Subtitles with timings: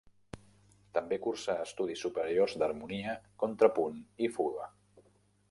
[0.97, 3.15] També cursà estudis superiors d’harmonia,
[3.45, 4.69] contrapunt i fuga.